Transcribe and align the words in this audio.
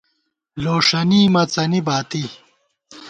لوݭَنی 0.63 1.21
مَڅنی 1.33 1.79
باتی 1.87 2.23